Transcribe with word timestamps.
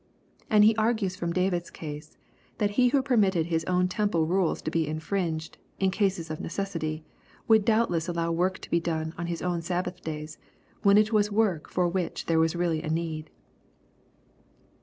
And 0.49 0.63
He 0.63 0.75
argues 0.77 1.15
from 1.15 1.31
David's 1.31 1.69
case, 1.69 2.17
that 2.57 2.71
He 2.71 2.87
who 2.87 3.03
permitted 3.03 3.45
His 3.45 3.63
own 3.65 3.87
temple 3.87 4.25
rules 4.25 4.59
to 4.63 4.71
be 4.71 4.87
infringed, 4.87 5.59
in 5.79 5.91
cases 5.91 6.31
of 6.31 6.41
necessity, 6.41 7.03
would 7.47 7.63
doubtless 7.63 8.07
allow 8.07 8.31
work 8.31 8.57
to 8.61 8.71
be 8.71 8.79
done 8.79 9.13
on 9.15 9.27
His 9.27 9.43
own 9.43 9.61
Sabbath 9.61 10.01
days, 10.01 10.39
when 10.81 10.97
it 10.97 11.13
was 11.13 11.31
work 11.31 11.69
for 11.69 11.87
which 11.87 12.25
there 12.25 12.39
was 12.39 12.55
really 12.55 12.81
a 12.81 12.89
need. 12.89 13.29